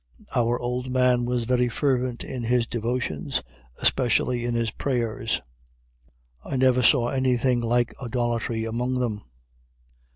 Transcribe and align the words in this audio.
Our 0.35 0.57
old 0.59 0.89
man 0.89 1.25
was 1.25 1.43
very 1.43 1.69
fervent 1.69 2.23
in 2.23 2.41
his 2.45 2.65
devotions, 2.65 3.43
especially 3.83 4.45
in 4.45 4.55
his 4.55 4.71
prayers. 4.71 5.39
I 6.43 6.55
never 6.55 6.81
saw 6.81 7.09
anything 7.09 7.59
like 7.61 7.93
idolatry 8.01 8.65
among 8.65 8.95
them. 8.95 9.21